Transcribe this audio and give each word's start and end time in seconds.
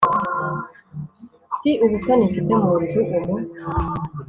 si 1.57 1.69
ubutoni 1.85 2.23
mfite 2.29 2.53
mu 2.61 2.73
nzu 2.81 2.99
umu 3.15 3.35